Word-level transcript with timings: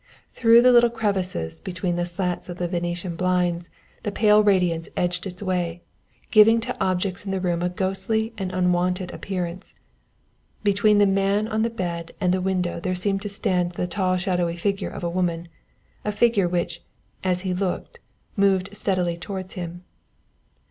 Through 0.33 0.63
the 0.63 0.71
little 0.71 0.89
crevices 0.89 1.59
between 1.61 1.95
the 1.95 2.07
slats 2.07 2.49
of 2.49 2.57
the 2.57 2.67
Venetian 2.67 3.15
blinds 3.15 3.69
the 4.01 4.11
pale 4.11 4.43
radiance 4.43 4.89
edged 4.97 5.27
its 5.27 5.43
way, 5.43 5.83
giving 6.31 6.59
to 6.61 6.75
objects 6.83 7.23
in 7.23 7.29
the 7.29 7.39
room 7.39 7.61
a 7.61 7.69
ghostly 7.69 8.33
and 8.35 8.51
unwonted 8.51 9.13
appearance. 9.13 9.75
Between 10.63 10.97
the 10.97 11.05
man 11.05 11.47
on 11.47 11.61
the 11.61 11.69
bed 11.69 12.15
and 12.19 12.33
the 12.33 12.41
window 12.41 12.79
there 12.79 12.95
seemed 12.95 13.21
to 13.21 13.29
stand 13.29 13.73
the 13.73 13.85
tall 13.85 14.17
shadowy 14.17 14.55
figure 14.55 14.89
of 14.89 15.03
a 15.03 15.07
woman, 15.09 15.49
a 16.03 16.11
figure 16.11 16.47
which, 16.49 16.81
as 17.23 17.41
he 17.41 17.53
looked, 17.53 17.99
moved 18.35 18.75
steadily 18.75 19.17
towards 19.19 19.53
him. 19.53 19.83